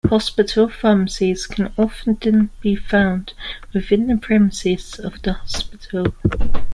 [0.09, 3.33] Hospital pharmacies can often be found
[3.71, 6.15] within the premises of the hospital.